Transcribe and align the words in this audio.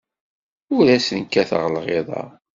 Ur 0.75 0.85
asen-kkateɣ 0.95 1.63
lɣiḍa. 1.75 2.23